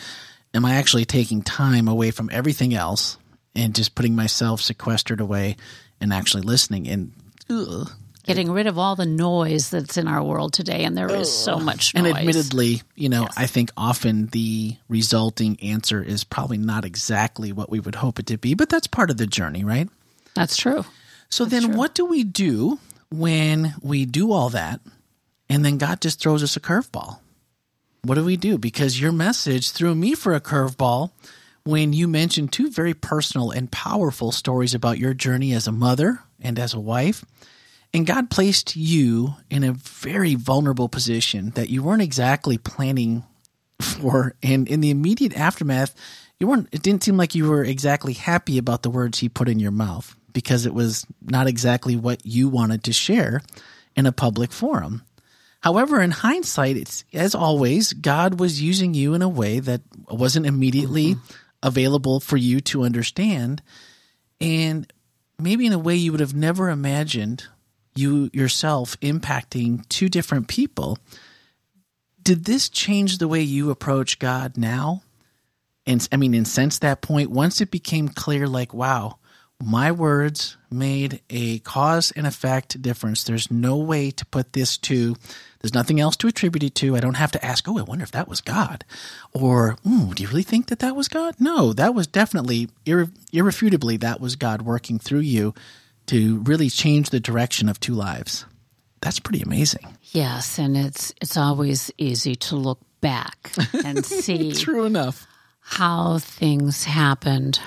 am 0.53 0.65
I 0.65 0.75
actually 0.75 1.05
taking 1.05 1.41
time 1.41 1.87
away 1.87 2.11
from 2.11 2.29
everything 2.31 2.75
else 2.75 3.17
and 3.55 3.73
just 3.73 3.95
putting 3.95 4.15
myself 4.15 4.61
sequestered 4.61 5.19
away 5.19 5.57
and 5.99 6.13
actually 6.13 6.43
listening? 6.43 6.87
And 6.87 7.13
ugh, 7.49 7.89
getting 8.23 8.51
rid 8.51 8.67
of 8.67 8.77
all 8.77 8.95
the 8.95 9.05
noise 9.05 9.69
that's 9.69 9.97
in 9.97 10.07
our 10.07 10.23
world 10.23 10.53
today, 10.53 10.83
and 10.83 10.97
there 10.97 11.11
is 11.11 11.31
so 11.31 11.59
much 11.59 11.93
noise. 11.93 12.05
And 12.05 12.17
admittedly, 12.17 12.81
you 12.95 13.09
know, 13.09 13.23
yes. 13.23 13.33
I 13.37 13.47
think 13.47 13.71
often 13.75 14.27
the 14.27 14.77
resulting 14.87 15.59
answer 15.61 16.01
is 16.01 16.23
probably 16.23 16.57
not 16.57 16.85
exactly 16.85 17.51
what 17.51 17.69
we 17.69 17.79
would 17.79 17.95
hope 17.95 18.19
it 18.19 18.27
to 18.27 18.37
be, 18.37 18.53
but 18.53 18.69
that's 18.69 18.87
part 18.87 19.09
of 19.09 19.17
the 19.17 19.27
journey, 19.27 19.63
right? 19.63 19.89
That's 20.35 20.57
true. 20.57 20.85
So 21.29 21.45
that's 21.45 21.51
then 21.51 21.71
true. 21.71 21.77
what 21.77 21.95
do 21.95 22.05
we 22.05 22.23
do 22.23 22.79
when 23.09 23.75
we 23.81 24.05
do 24.05 24.31
all 24.31 24.49
that 24.49 24.79
and 25.49 25.65
then 25.65 25.77
God 25.77 26.01
just 26.01 26.21
throws 26.21 26.43
us 26.43 26.55
a 26.55 26.61
curveball? 26.61 27.19
What 28.03 28.15
do 28.15 28.25
we 28.25 28.37
do? 28.37 28.57
Because 28.57 28.99
your 28.99 29.11
message 29.11 29.71
threw 29.71 29.93
me 29.93 30.15
for 30.15 30.33
a 30.33 30.41
curveball 30.41 31.11
when 31.63 31.93
you 31.93 32.07
mentioned 32.07 32.51
two 32.51 32.71
very 32.71 32.93
personal 32.93 33.51
and 33.51 33.71
powerful 33.71 34.31
stories 34.31 34.73
about 34.73 34.97
your 34.97 35.13
journey 35.13 35.53
as 35.53 35.67
a 35.67 35.71
mother 35.71 36.19
and 36.39 36.57
as 36.57 36.73
a 36.73 36.79
wife 36.79 37.23
and 37.93 38.07
God 38.07 38.29
placed 38.29 38.75
you 38.75 39.35
in 39.49 39.63
a 39.63 39.73
very 39.73 40.35
vulnerable 40.35 40.87
position 40.87 41.51
that 41.51 41.69
you 41.69 41.83
weren't 41.83 42.01
exactly 42.01 42.57
planning 42.57 43.23
for. 43.81 44.35
And 44.41 44.67
in 44.67 44.81
the 44.81 44.91
immediate 44.91 45.35
aftermath, 45.35 45.93
you 46.39 46.47
weren't, 46.47 46.69
it 46.71 46.81
didn't 46.81 47.03
seem 47.03 47.17
like 47.17 47.35
you 47.35 47.49
were 47.49 47.63
exactly 47.63 48.13
happy 48.13 48.57
about 48.57 48.83
the 48.83 48.89
words 48.89 49.19
he 49.19 49.29
put 49.29 49.49
in 49.49 49.59
your 49.59 49.71
mouth 49.71 50.15
because 50.31 50.65
it 50.65 50.73
was 50.73 51.05
not 51.21 51.47
exactly 51.47 51.95
what 51.95 52.25
you 52.25 52.47
wanted 52.47 52.85
to 52.85 52.93
share 52.93 53.41
in 53.95 54.05
a 54.05 54.11
public 54.11 54.51
forum. 54.51 55.03
However, 55.59 56.01
in 56.01 56.11
hindsight, 56.11 56.77
it's 56.77 57.03
as 57.13 57.35
always, 57.35 57.93
God 57.93 58.39
was 58.39 58.61
using 58.61 58.93
you 58.93 59.13
in 59.13 59.21
a 59.21 59.29
way 59.29 59.59
that 59.59 59.81
wasn't 60.09 60.47
immediately 60.47 61.15
mm-hmm. 61.15 61.35
available 61.61 62.19
for 62.19 62.37
you 62.37 62.61
to 62.61 62.83
understand. 62.83 63.61
And 64.39 64.91
maybe 65.37 65.67
in 65.67 65.73
a 65.73 65.79
way 65.79 65.95
you 65.95 66.11
would 66.11 66.21
have 66.21 66.33
never 66.33 66.69
imagined 66.69 67.47
you 67.95 68.29
yourself 68.33 68.99
impacting 69.01 69.87
two 69.89 70.09
different 70.09 70.47
people. 70.47 70.97
Did 72.21 72.45
this 72.45 72.69
change 72.69 73.17
the 73.17 73.27
way 73.27 73.41
you 73.41 73.71
approach 73.71 74.19
God 74.19 74.57
now? 74.57 75.03
And 75.85 76.07
I 76.11 76.17
mean, 76.17 76.33
and 76.33 76.47
since 76.47 76.79
that 76.79 77.01
point, 77.01 77.31
once 77.31 77.59
it 77.59 77.71
became 77.71 78.07
clear, 78.07 78.47
like, 78.47 78.73
wow, 78.73 79.17
my 79.63 79.91
words 79.91 80.57
made 80.69 81.21
a 81.29 81.59
cause 81.59 82.11
and 82.11 82.25
effect 82.25 82.81
difference. 82.81 83.23
There's 83.23 83.51
no 83.51 83.77
way 83.77 84.11
to 84.11 84.25
put 84.27 84.53
this 84.53 84.77
to, 84.79 85.15
there's 85.59 85.73
nothing 85.73 85.99
else 85.99 86.15
to 86.17 86.27
attribute 86.27 86.63
it 86.63 86.75
to. 86.75 86.95
I 86.95 86.99
don't 86.99 87.15
have 87.15 87.31
to 87.33 87.45
ask, 87.45 87.67
oh, 87.67 87.77
I 87.77 87.83
wonder 87.83 88.03
if 88.03 88.11
that 88.11 88.27
was 88.27 88.41
God. 88.41 88.85
Or, 89.33 89.77
mm, 89.85 90.15
do 90.15 90.23
you 90.23 90.29
really 90.29 90.43
think 90.43 90.67
that 90.67 90.79
that 90.79 90.95
was 90.95 91.07
God? 91.07 91.35
No, 91.39 91.73
that 91.73 91.93
was 91.93 92.07
definitely, 92.07 92.69
irre- 92.85 93.11
irrefutably, 93.31 93.97
that 93.97 94.21
was 94.21 94.35
God 94.35 94.61
working 94.61 94.99
through 94.99 95.19
you 95.19 95.53
to 96.11 96.39
really 96.41 96.69
change 96.69 97.09
the 97.09 97.19
direction 97.19 97.69
of 97.69 97.79
two 97.79 97.93
lives. 97.93 98.45
that's 99.01 99.19
pretty 99.19 99.41
amazing. 99.41 99.87
Yes, 100.11 100.59
and 100.59 100.75
it's 100.77 101.13
it's 101.21 101.37
always 101.37 101.89
easy 101.97 102.35
to 102.35 102.55
look 102.55 102.79
back 102.99 103.51
and 103.85 104.05
see 104.23 104.51
True 104.51 104.85
enough. 104.85 105.25
how 105.61 106.19
things 106.19 106.83
happened. 106.83 107.59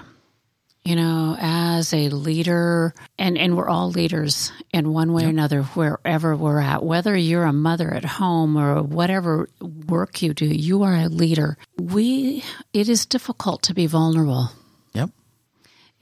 You 0.85 0.97
know, 0.97 1.35
as 1.41 1.95
a 1.95 2.11
leader, 2.11 2.93
and, 3.19 3.39
and 3.39 3.57
we're 3.57 3.71
all 3.71 3.89
leaders 3.91 4.53
in 4.71 4.93
one 4.93 5.15
way 5.15 5.25
or 5.25 5.29
another, 5.31 5.63
wherever 5.63 6.37
we're 6.37 6.61
at, 6.61 6.85
whether 6.85 7.17
you're 7.17 7.45
a 7.49 7.55
mother 7.55 7.91
at 7.95 8.05
home 8.05 8.59
or 8.59 8.83
whatever 8.83 9.49
work 9.89 10.21
you 10.21 10.35
do, 10.35 10.45
you 10.45 10.83
are 10.83 10.95
a 10.95 11.09
leader. 11.09 11.57
We, 11.81 12.45
it 12.75 12.91
is 12.91 13.07
difficult 13.07 13.63
to 13.63 13.73
be 13.73 13.87
vulnerable. 13.87 14.51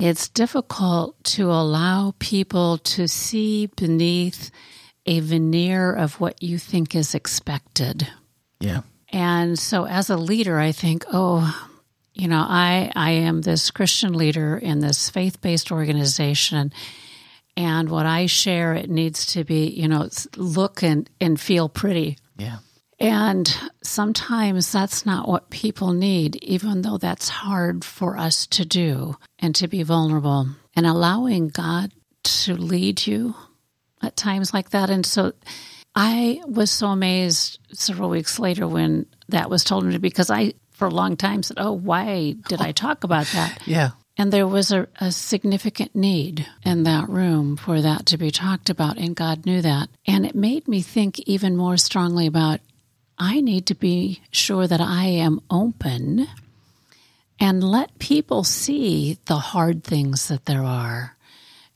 It's 0.03 0.29
difficult 0.29 1.23
to 1.37 1.53
allow 1.53 2.13
people 2.19 2.79
to 2.79 3.07
see 3.07 3.67
beneath 3.67 4.51
a 5.07 5.21
veneer 5.21 5.95
of 5.95 6.19
what 6.19 6.43
you 6.43 6.59
think 6.59 6.97
is 6.97 7.15
expected. 7.15 8.09
Yeah. 8.59 8.81
And 9.11 9.57
so 9.57 9.87
as 9.87 10.11
a 10.11 10.17
leader, 10.17 10.59
I 10.59 10.73
think, 10.73 11.05
oh, 11.13 11.69
you 12.15 12.27
know, 12.27 12.45
I, 12.45 12.91
I 12.97 13.11
am 13.13 13.43
this 13.43 13.71
Christian 13.71 14.15
leader 14.15 14.57
in 14.57 14.81
this 14.81 15.09
faith 15.09 15.41
based 15.41 15.71
organization. 15.71 16.73
And 17.57 17.89
what 17.89 18.05
I 18.05 18.27
share, 18.27 18.75
it 18.75 18.91
needs 18.91 19.27
to 19.35 19.45
be, 19.45 19.69
you 19.69 19.87
know, 19.87 20.09
look 20.37 20.83
and, 20.83 21.09
and 21.21 21.41
feel 21.41 21.69
pretty. 21.69 22.19
Yeah. 22.37 22.59
And 22.99 23.57
sometimes 23.93 24.73
that's 24.73 25.05
not 25.05 25.29
what 25.29 25.51
people 25.51 25.93
need, 25.93 26.37
even 26.43 26.83
though 26.83 26.99
that's 26.99 27.29
hard 27.29 27.85
for 27.85 28.17
us 28.17 28.47
to 28.47 28.65
do 28.65 29.17
and 29.39 29.55
to 29.55 29.69
be 29.69 29.83
vulnerable 29.83 30.49
and 30.75 30.87
allowing 30.87 31.49
God 31.49 31.93
to 32.25 32.55
lead 32.55 33.07
you 33.07 33.35
at 34.03 34.17
times 34.17 34.55
like 34.55 34.71
that. 34.71 34.91
And 34.91 35.05
so 35.05 35.33
I 35.95 36.41
was 36.47 36.71
so 36.71 36.89
amazed 36.89 37.59
several 37.73 38.09
weeks 38.09 38.39
later 38.39 38.67
when 38.67 39.07
that 39.29 39.51
was 39.51 39.63
told 39.63 39.85
me 39.85 39.99
because 39.99 40.31
I, 40.31 40.55
for 40.73 40.89
a 40.89 40.91
long 40.91 41.17
time, 41.17 41.43
said, 41.43 41.59
Oh, 41.61 41.73
why 41.73 42.35
did 42.49 42.61
I 42.61 42.73
talk 42.73 43.05
about 43.05 43.27
that? 43.35 43.63
Yeah. 43.67 43.91
And 44.19 44.31
there 44.31 44.47
was 44.47 44.73
a, 44.73 44.89
a, 45.01 45.11
significant 45.11 45.97
need 45.97 46.47
in 46.67 46.83
that 46.83 47.09
room 47.09 47.57
for 47.57 47.81
that 47.81 48.05
to 48.07 48.19
be 48.19 48.31
talked 48.31 48.69
about, 48.69 48.99
and 48.99 49.17
God 49.17 49.47
knew 49.47 49.63
that. 49.63 49.89
And 50.07 50.27
it 50.27 50.35
made 50.35 50.69
me 50.69 50.83
think 50.83 51.19
even 51.21 51.57
more 51.57 51.79
strongly 51.79 52.27
about 52.27 52.61
I 53.25 53.41
need 53.41 53.67
to 53.67 53.77
be 53.77 54.21
sure 54.33 54.67
that 54.67 54.81
I 54.81 55.05
am 55.05 55.41
open 55.49 56.27
and 57.39 57.63
let 57.63 58.01
people 58.01 58.43
see 58.43 59.17
the 59.27 59.37
hard 59.37 59.85
things 59.85 60.27
that 60.27 60.47
there 60.47 60.65
are, 60.65 61.17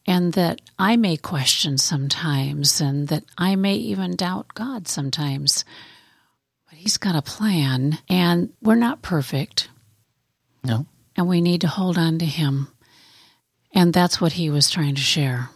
and 0.05 0.33
that 0.33 0.61
I 0.77 0.97
may 0.97 1.17
question 1.17 1.79
sometimes, 1.79 2.81
and 2.81 3.07
that 3.09 3.23
I 3.39 3.55
may 3.55 3.77
even 3.77 4.17
doubt 4.17 4.55
God 4.55 4.89
sometimes. 4.89 5.65
But 6.69 6.81
He's 6.81 6.97
got 6.97 7.15
a 7.15 7.23
plan, 7.23 7.99
and 8.09 8.53
we're 8.61 8.75
not 8.75 9.03
perfect. 9.03 9.69
No. 10.65 10.87
And 11.15 11.29
we 11.29 11.41
need 11.41 11.61
to 11.61 11.69
hold 11.69 11.97
on 11.97 12.19
to 12.19 12.27
Him. 12.27 12.67
And 13.73 13.93
that's 13.93 14.21
what 14.21 14.33
He 14.33 14.51
was 14.51 14.69
trying 14.69 14.97
to 14.97 15.01
share. 15.01 15.51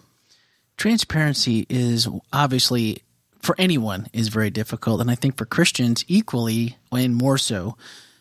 Transparency 0.77 1.67
is 1.69 2.07
obviously 2.33 3.03
for 3.43 3.55
anyone 3.59 4.09
is 4.13 4.29
very 4.29 4.51
difficult 4.51 5.01
and 5.01 5.11
i 5.11 5.15
think 5.15 5.37
for 5.37 5.45
christians 5.45 6.05
equally 6.09 6.77
and 6.93 7.15
more 7.15 7.39
so 7.39 7.77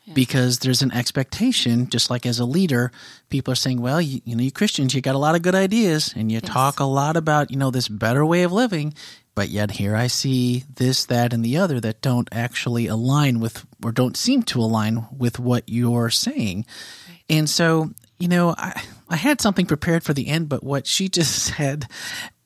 yeah. 0.05 0.13
because 0.13 0.59
there's 0.59 0.81
an 0.81 0.91
expectation 0.91 1.89
just 1.89 2.09
like 2.09 2.25
as 2.25 2.39
a 2.39 2.45
leader 2.45 2.91
people 3.29 3.51
are 3.51 3.55
saying 3.55 3.81
well 3.81 4.01
you, 4.01 4.21
you 4.25 4.35
know 4.35 4.43
you 4.43 4.51
christians 4.51 4.93
you 4.93 5.01
got 5.01 5.15
a 5.15 5.19
lot 5.19 5.35
of 5.35 5.41
good 5.41 5.55
ideas 5.55 6.13
and 6.15 6.31
you 6.31 6.39
yes. 6.41 6.49
talk 6.49 6.79
a 6.79 6.85
lot 6.85 7.17
about 7.17 7.51
you 7.51 7.57
know 7.57 7.71
this 7.71 7.87
better 7.87 8.25
way 8.25 8.43
of 8.43 8.51
living 8.51 8.93
but 9.35 9.49
yet 9.49 9.71
here 9.71 9.95
i 9.95 10.07
see 10.07 10.63
this 10.75 11.05
that 11.05 11.33
and 11.33 11.43
the 11.43 11.57
other 11.57 11.79
that 11.79 12.01
don't 12.01 12.29
actually 12.31 12.87
align 12.87 13.39
with 13.39 13.65
or 13.83 13.91
don't 13.91 14.17
seem 14.17 14.43
to 14.43 14.59
align 14.59 15.05
with 15.15 15.39
what 15.39 15.63
you're 15.67 16.09
saying 16.09 16.65
right. 17.07 17.23
and 17.29 17.49
so 17.49 17.89
you 18.17 18.27
know 18.27 18.55
I, 18.57 18.81
I 19.09 19.15
had 19.15 19.41
something 19.41 19.65
prepared 19.65 20.03
for 20.03 20.13
the 20.13 20.27
end 20.27 20.49
but 20.49 20.63
what 20.63 20.87
she 20.87 21.09
just 21.09 21.55
said 21.55 21.87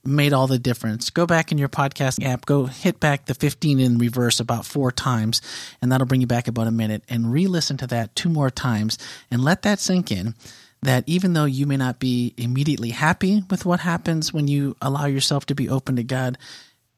made 0.06 0.34
all 0.34 0.48
the 0.48 0.60
difference. 0.60 1.10
Go 1.10 1.26
back 1.26 1.52
in 1.52 1.58
your 1.58 1.70
podcast 1.70 2.24
app, 2.24 2.46
go 2.46 2.66
hit 2.66 3.00
back 3.00 3.26
the 3.26 3.34
15 3.34 3.80
in 3.80 3.98
reverse 3.98 4.40
about 4.40 4.66
four 4.66 4.92
times, 4.92 5.42
and 5.82 5.92
that'll 5.92 6.08
bring 6.08 6.22
you 6.22 6.28
back 6.28 6.48
about 6.48 6.68
a 6.68 6.72
minute, 6.72 7.04
and 7.10 7.32
re 7.32 7.48
listen 7.48 7.78
to 7.78 7.88
that 7.88 8.16
two 8.16 8.30
more 8.30 8.50
times 8.50 8.98
and 9.32 9.44
let 9.44 9.62
that 9.62 9.80
sink 9.80 10.12
in. 10.12 10.36
That 10.82 11.06
even 11.08 11.32
though 11.32 11.46
you 11.46 11.66
may 11.66 11.78
not 11.78 12.00
be 12.00 12.34
immediately 12.36 12.90
happy 12.90 13.44
with 13.50 13.66
what 13.66 13.80
happens 13.80 14.34
when 14.34 14.50
you 14.50 14.76
allow 14.82 15.06
yourself 15.06 15.46
to 15.46 15.56
be 15.56 15.70
open 15.70 15.96
to 15.96 16.04
God, 16.04 16.38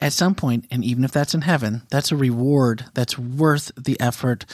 at 0.01 0.11
some 0.11 0.33
point, 0.33 0.65
and 0.71 0.83
even 0.83 1.03
if 1.03 1.11
that's 1.11 1.35
in 1.35 1.41
heaven, 1.41 1.83
that's 1.91 2.11
a 2.11 2.17
reward 2.17 2.85
that's 2.95 3.17
worth 3.17 3.71
the 3.77 3.99
effort 3.99 4.45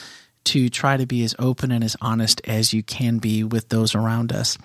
to 0.44 0.68
try 0.68 0.96
to 0.96 1.06
be 1.06 1.24
as 1.24 1.34
open 1.38 1.72
and 1.72 1.82
as 1.82 1.96
honest 2.00 2.40
as 2.44 2.72
you 2.72 2.82
can 2.82 3.18
be 3.18 3.42
with 3.44 3.68
those 3.68 3.94
around 3.94 4.32
us. 4.32 4.58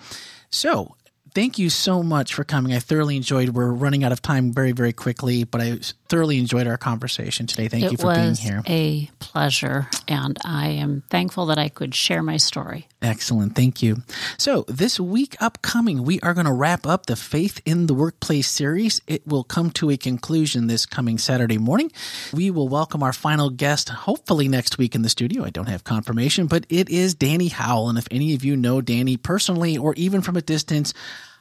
So, 0.50 0.96
thank 1.38 1.56
you 1.56 1.70
so 1.70 2.02
much 2.02 2.34
for 2.34 2.42
coming. 2.42 2.72
I 2.74 2.80
thoroughly 2.80 3.14
enjoyed. 3.16 3.50
We're 3.50 3.70
running 3.70 4.02
out 4.02 4.10
of 4.10 4.20
time 4.20 4.52
very, 4.52 4.72
very 4.72 4.92
quickly, 4.92 5.44
but 5.44 5.60
I 5.60 5.78
thoroughly 6.08 6.36
enjoyed 6.36 6.66
our 6.66 6.76
conversation 6.76 7.46
today. 7.46 7.68
Thank 7.68 7.84
it 7.84 7.92
you 7.92 7.96
for 7.96 8.12
being 8.12 8.34
here. 8.34 8.60
A 8.66 9.08
pleasure, 9.20 9.88
and 10.08 10.36
I 10.44 10.70
am 10.70 11.04
thankful 11.10 11.46
that 11.46 11.58
I 11.58 11.68
could 11.68 11.94
share 11.94 12.24
my 12.24 12.38
story. 12.38 12.88
Excellent. 13.00 13.54
Thank 13.54 13.84
you. 13.84 13.98
So, 14.36 14.64
this 14.66 14.98
week 14.98 15.36
upcoming, 15.40 16.02
we 16.02 16.18
are 16.20 16.34
going 16.34 16.46
to 16.46 16.52
wrap 16.52 16.84
up 16.88 17.06
the 17.06 17.14
Faith 17.14 17.60
in 17.64 17.86
the 17.86 17.94
Workplace 17.94 18.48
series. 18.48 19.00
It 19.06 19.24
will 19.24 19.44
come 19.44 19.70
to 19.72 19.90
a 19.90 19.96
conclusion 19.96 20.66
this 20.66 20.86
coming 20.86 21.18
Saturday 21.18 21.58
morning. 21.58 21.92
We 22.32 22.50
will 22.50 22.68
welcome 22.68 23.04
our 23.04 23.12
final 23.12 23.50
guest, 23.50 23.90
hopefully 23.90 24.48
next 24.48 24.76
week 24.76 24.96
in 24.96 25.02
the 25.02 25.08
studio. 25.08 25.44
I 25.44 25.50
don't 25.50 25.68
have 25.68 25.84
confirmation, 25.84 26.48
but 26.48 26.66
it 26.68 26.88
is 26.88 27.14
Danny 27.14 27.46
Howell. 27.46 27.90
And 27.90 27.98
if 27.98 28.08
any 28.10 28.34
of 28.34 28.44
you 28.44 28.56
know 28.56 28.80
Danny 28.80 29.16
personally 29.16 29.78
or 29.78 29.94
even 29.94 30.20
from 30.20 30.36
a 30.36 30.42
distance, 30.42 30.92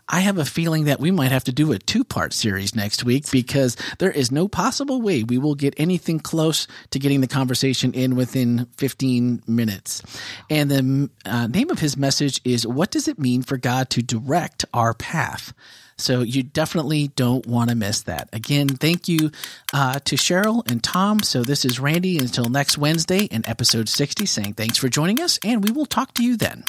I 0.10 0.22
have 0.22 0.38
a 0.38 0.46
feeling 0.46 0.86
that 0.86 1.00
we 1.00 1.12
might 1.12 1.32
have 1.32 1.44
to 1.46 1.52
do 1.52 1.72
a 1.72 1.80
two 1.80 2.04
part 2.04 2.34
series 2.34 2.76
next 2.76 3.04
week 3.04 3.30
because 3.32 3.76
there 4.00 4.12
is 4.12 4.32
no 4.32 4.48
possible 4.48 5.02
way 5.02 5.24
we 5.24 5.38
will 5.38 5.56
get 5.56 5.74
anything 5.78 6.20
close 6.20 6.68
to 6.92 7.00
getting 7.00 7.22
the 7.22 7.28
conversation 7.28 7.94
in 7.94 8.16
within 8.16 8.68
15 8.78 9.44
minutes. 9.48 10.02
And 10.50 10.72
the 10.72 11.10
uh, 11.26 11.48
name 11.48 11.70
of 11.70 11.80
his 11.80 11.98
message 11.98 12.42
is 12.44 12.66
What 12.66 12.92
Does 12.92 13.08
It 13.08 13.20
Mean 13.20 13.44
for 13.44 13.58
God 13.58 13.90
to 13.92 14.02
Direct 14.02 14.66
Our 14.74 14.94
Path? 14.94 15.54
So 15.98 16.22
you 16.22 16.44
definitely 16.44 17.08
don't 17.10 17.46
want 17.48 17.72
to 17.72 17.76
miss 17.76 18.04
that. 18.04 18.30
Again, 18.32 18.70
thank 18.70 19.08
you 19.08 19.32
uh, 19.74 20.00
to 20.00 20.16
Cheryl 20.16 20.70
and 20.70 20.84
Tom. 20.84 21.22
So 21.24 21.44
this 21.44 21.66
is 21.66 21.80
Randy 21.80 22.20
until 22.20 22.46
next 22.46 22.78
Wednesday 22.78 23.26
in 23.26 23.48
episode 23.48 23.90
60 23.90 24.26
saying 24.26 24.54
thanks 24.54 24.78
for 24.78 24.90
joining 24.90 25.20
us, 25.20 25.40
and 25.44 25.64
we 25.64 25.72
will 25.72 25.88
talk 25.88 26.14
to 26.16 26.24
you 26.24 26.38
then. 26.38 26.64